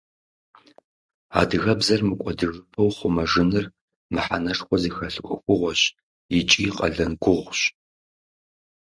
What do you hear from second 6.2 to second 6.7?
икӀи